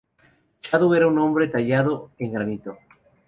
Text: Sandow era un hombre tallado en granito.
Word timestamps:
Sandow 0.63 0.95
era 0.95 1.05
un 1.05 1.19
hombre 1.19 1.47
tallado 1.47 2.09
en 2.17 2.31
granito. 2.33 2.75